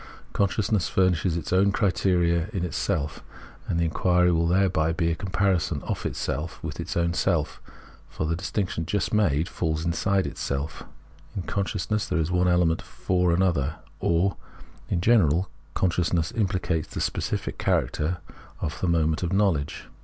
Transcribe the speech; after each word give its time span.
Consciousness 0.33 0.89
furnislies 0.89 1.37
its 1.37 1.53
own 1.53 1.71
criterion 1.71 2.49
in 2.53 2.65
itself, 2.65 3.21
and 3.67 3.79
the 3.79 3.83
inquiry 3.85 4.31
will 4.31 4.47
thereby 4.47 4.91
be 4.91 5.11
a 5.11 5.15
comparison 5.15 5.83
of 5.83 6.07
itself 6.07 6.57
with 6.63 6.79
its 6.79 6.97
own 6.97 7.13
self; 7.13 7.61
for 8.09 8.25
the 8.25 8.35
distinc 8.35 8.69
tion, 8.69 8.87
just 8.87 9.13
made, 9.13 9.47
falls 9.47 9.85
inside 9.85 10.25
itself. 10.25 10.81
In 11.35 11.43
consciousness 11.43 12.07
there 12.07 12.17
is 12.17 12.31
one 12.31 12.47
element 12.47 12.81
for 12.81 13.31
an 13.31 13.43
other, 13.43 13.75
or, 13.99 14.37
in 14.89 15.01
general, 15.01 15.51
con 15.75 15.91
sciousness 15.91 16.33
impHcates 16.33 16.87
the 16.87 16.99
specific 16.99 17.59
character 17.59 18.17
of 18.59 18.81
the 18.81 18.87
moment 18.87 19.21
of 19.21 19.31
knowledge. 19.31 19.85